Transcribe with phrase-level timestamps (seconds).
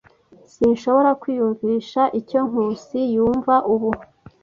[0.53, 3.91] Sinshobora kwiyumvisha icyo Nkusi yumva ubu.